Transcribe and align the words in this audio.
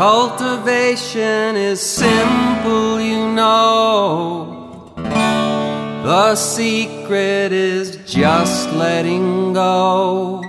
Cultivation 0.00 1.56
is 1.56 1.78
simple, 1.78 2.98
you 2.98 3.28
know. 3.32 4.94
The 4.96 6.34
secret 6.36 7.52
is 7.52 7.98
just 8.06 8.72
letting 8.72 9.52
go. 9.52 10.42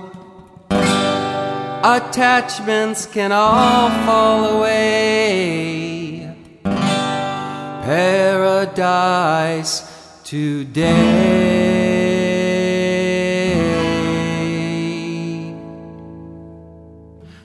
Attachments 1.84 3.04
can 3.04 3.30
all 3.30 3.90
fall 4.06 4.56
away. 4.56 6.34
Paradise 7.84 9.02
today. 10.24 11.61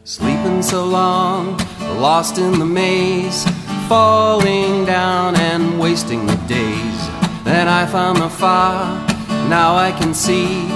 Sleeping 0.07 0.61
so 0.61 0.85
long, 0.85 1.57
lost 1.99 2.37
in 2.37 2.59
the 2.59 2.65
maze, 2.65 3.43
falling 3.89 4.85
down 4.85 5.35
and 5.35 5.77
wasting 5.77 6.25
the 6.25 6.37
days. 6.47 7.09
Then 7.43 7.67
I 7.67 7.85
found 7.85 8.19
the 8.19 8.29
fire, 8.29 9.05
now 9.49 9.75
I 9.75 9.91
can 9.91 10.13
see 10.13 10.69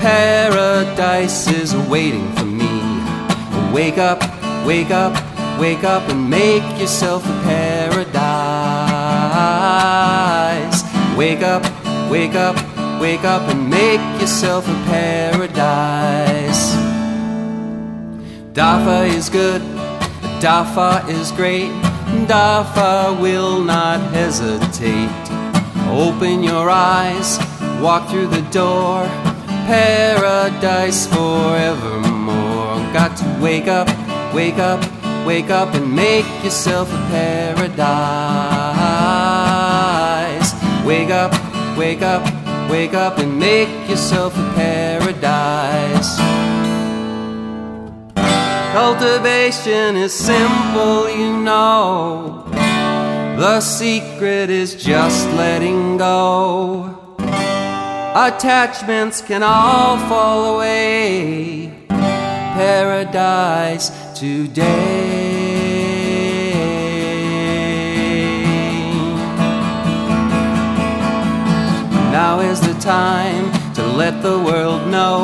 paradise 0.00 1.46
is 1.46 1.72
waiting 1.88 2.32
for 2.32 2.46
me. 2.46 2.66
Wake 3.72 3.98
up, 3.98 4.18
wake 4.66 4.90
up, 4.90 5.14
wake 5.60 5.84
up 5.84 6.08
and 6.08 6.28
make 6.28 6.64
yourself 6.76 7.24
a 7.24 7.42
paradise. 7.44 8.02
Wake 11.16 11.42
up, 11.42 11.62
wake 12.10 12.34
up, 12.34 12.56
wake 13.00 13.22
up 13.22 13.48
and 13.48 13.70
make 13.70 14.00
yourself 14.20 14.66
a 14.66 14.74
paradise. 14.90 16.33
Dafa 18.54 19.04
is 19.08 19.28
good, 19.30 19.60
Dafa 20.40 21.08
is 21.08 21.32
great, 21.32 21.72
Dafa 22.28 23.20
will 23.20 23.60
not 23.60 23.98
hesitate. 24.12 25.10
Open 25.90 26.44
your 26.44 26.70
eyes, 26.70 27.40
walk 27.82 28.08
through 28.08 28.28
the 28.28 28.42
door, 28.52 29.08
paradise 29.66 31.08
forevermore. 31.08 32.78
Got 32.92 33.16
to 33.16 33.24
wake 33.42 33.66
up, 33.66 33.88
wake 34.32 34.58
up, 34.58 34.78
wake 35.26 35.50
up 35.50 35.74
and 35.74 35.92
make 35.92 36.24
yourself 36.44 36.88
a 36.92 36.98
paradise. 37.10 37.64
Wake 40.86 41.10
up, 41.10 41.32
wake 41.76 42.02
up, 42.02 42.22
wake 42.70 42.94
up 42.94 43.18
and 43.18 43.36
make 43.36 43.90
yourself 43.90 44.32
a 44.38 44.52
paradise. 44.54 46.33
Cultivation 48.74 49.94
is 49.94 50.12
simple, 50.12 51.08
you 51.08 51.36
know. 51.36 52.42
The 53.38 53.60
secret 53.60 54.50
is 54.50 54.74
just 54.74 55.28
letting 55.34 55.96
go. 55.96 57.16
Attachments 58.16 59.22
can 59.22 59.44
all 59.44 59.96
fall 60.08 60.56
away. 60.56 61.86
Paradise 61.88 63.92
today. 64.18 64.64
Now 72.10 72.40
is 72.40 72.60
the 72.60 72.74
time 72.80 73.52
to 73.74 73.86
let 73.86 74.20
the 74.20 74.40
world 74.40 74.88
know 74.88 75.23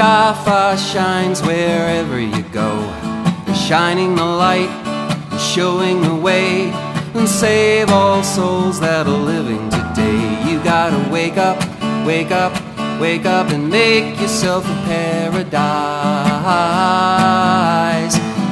Dafa 0.00 0.78
shines 0.78 1.42
wherever 1.42 2.18
you 2.18 2.42
go. 2.54 2.70
Shining 3.52 4.14
the 4.14 4.24
light, 4.24 4.70
showing 5.38 6.00
the 6.00 6.14
way, 6.14 6.72
and 7.12 7.28
save 7.28 7.90
all 7.90 8.22
souls 8.22 8.80
that 8.80 9.06
are 9.06 9.22
living 9.34 9.68
today. 9.68 10.50
You 10.50 10.58
gotta 10.64 11.06
wake 11.12 11.36
up, 11.36 11.58
wake 12.06 12.30
up, 12.30 12.54
wake 12.98 13.26
up 13.26 13.50
and 13.50 13.68
make 13.68 14.18
yourself 14.18 14.64
a 14.64 14.74
paradise. 14.88 15.44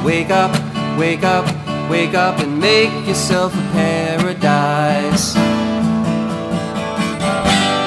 Wake 0.05 0.29
up, 0.29 0.51
wake 0.99 1.23
up, 1.23 1.45
wake 1.89 2.13
up 2.13 2.37
and 2.41 2.59
make 2.59 2.93
yourself 3.07 3.55
a 3.55 3.71
paradise. 3.71 5.33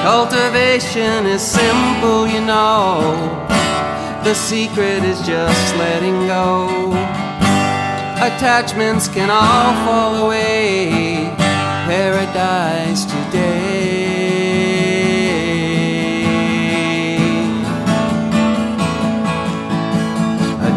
Cultivation 0.03 1.25
is 1.25 1.41
simple, 1.41 2.27
you 2.27 2.41
know. 2.41 3.42
The 4.23 4.33
secret 4.33 5.03
is 5.03 5.19
just 5.27 5.75
letting 5.75 6.27
go. 6.27 6.91
Attachments 8.17 9.07
can 9.09 9.29
all 9.29 9.73
fall 9.85 10.25
away. 10.25 11.29
Paradise 11.85 13.03
today. 13.03 13.83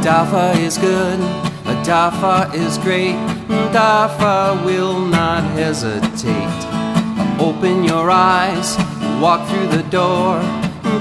Dafa 0.06 0.56
is 0.60 0.78
good, 0.78 1.18
Dafa 1.84 2.54
is 2.54 2.78
great, 2.78 3.16
Dafa 3.72 4.64
will 4.64 5.00
not 5.00 5.42
hesitate. 5.58 6.60
Open 7.40 7.82
your 7.82 8.08
eyes, 8.08 8.76
walk 9.20 9.48
through 9.48 9.66
the 9.66 9.82
door, 9.90 10.40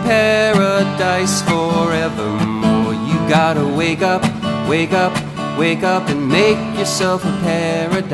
paradise 0.03 1.41
forevermore. 1.43 2.93
You 2.93 3.17
gotta 3.29 3.65
wake 3.65 4.01
up, 4.01 4.23
wake 4.67 4.93
up, 4.93 5.13
wake 5.57 5.83
up 5.83 6.09
and 6.09 6.27
make 6.27 6.57
yourself 6.77 7.23
a 7.25 7.31
paradise. 7.41 8.05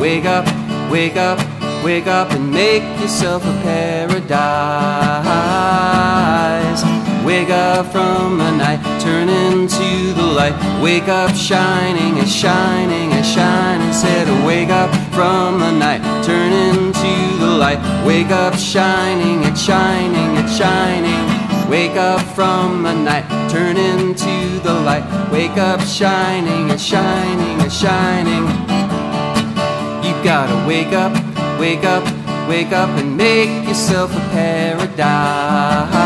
Wake 0.00 0.24
up, 0.24 0.46
wake 0.90 1.16
up, 1.16 1.38
wake 1.84 2.06
up 2.06 2.30
and 2.32 2.50
make 2.50 2.82
yourself 3.00 3.44
a 3.44 3.52
paradise. 3.62 4.48
Wake 7.24 7.50
up 7.50 7.92
from 7.92 8.38
the 8.38 8.50
night, 8.52 8.80
turn 9.02 9.28
into 9.28 10.14
the 10.14 10.22
light. 10.22 10.54
Wake 10.82 11.08
up 11.08 11.34
shining 11.34 12.18
and 12.18 12.28
shining 12.28 13.12
and 13.12 13.26
shining. 13.26 13.92
Said, 13.92 14.28
wake 14.46 14.70
up 14.70 14.88
from 15.12 15.58
the 15.60 15.70
night, 15.72 16.00
turn 16.24 16.52
into 16.52 16.87
light. 17.68 18.06
Wake 18.06 18.30
up 18.30 18.54
shining 18.54 19.42
it's 19.44 19.60
shining 19.60 20.36
it's 20.42 20.56
shining. 20.56 21.24
Wake 21.68 21.96
up 21.96 22.22
from 22.34 22.82
the 22.82 22.94
night, 22.94 23.26
turn 23.50 23.76
into 23.76 24.58
the 24.60 24.72
light. 24.72 25.04
Wake 25.30 25.58
up 25.58 25.80
shining 25.80 26.70
it's 26.70 26.82
shining 26.82 27.60
it's 27.60 27.78
shining. 27.78 28.44
You 30.04 30.14
gotta 30.24 30.66
wake 30.66 30.94
up, 30.94 31.12
wake 31.60 31.84
up, 31.84 32.04
wake 32.48 32.72
up 32.72 32.90
and 33.00 33.16
make 33.16 33.68
yourself 33.68 34.10
a 34.16 34.20
paradise. 34.30 35.97